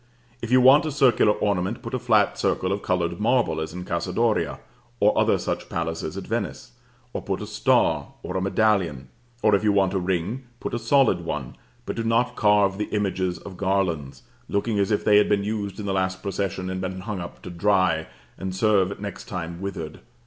If 0.41 0.49
you 0.49 0.61
want 0.61 0.87
a 0.87 0.91
circular 0.91 1.33
ornament, 1.33 1.83
put 1.83 1.93
a 1.93 1.99
flat 1.99 2.35
circle 2.39 2.71
of 2.71 2.81
colored 2.81 3.19
marble, 3.19 3.61
as 3.61 3.71
in 3.71 3.83
the 3.83 3.85
Casa 3.85 4.11
Doria 4.11 4.57
and 4.99 5.11
other 5.15 5.37
such 5.37 5.69
palaces 5.69 6.17
at 6.17 6.25
Venice; 6.25 6.71
or 7.13 7.21
put 7.21 7.39
a 7.39 7.45
star, 7.45 8.07
or 8.23 8.35
a 8.35 8.41
medallion, 8.41 9.09
or 9.43 9.53
if 9.53 9.63
you 9.63 9.71
want 9.71 9.93
a 9.93 9.99
ring, 9.99 10.45
put 10.59 10.73
a 10.73 10.79
solid 10.79 11.23
one, 11.23 11.55
but 11.85 11.95
do 11.95 12.03
not 12.03 12.35
carve 12.35 12.79
the 12.79 12.85
images 12.85 13.37
of 13.37 13.57
garlands, 13.57 14.23
looking 14.49 14.79
as 14.79 14.89
if 14.89 15.05
they 15.05 15.17
had 15.17 15.29
been 15.29 15.43
used 15.43 15.79
in 15.79 15.85
the 15.85 15.93
last 15.93 16.23
procession, 16.23 16.71
and 16.71 16.81
been 16.81 17.01
hung 17.01 17.19
up 17.21 17.43
to 17.43 17.51
dry, 17.51 18.07
and 18.39 18.55
serve 18.55 18.99
next 18.99 19.25
time 19.25 19.61
withered. 19.61 19.99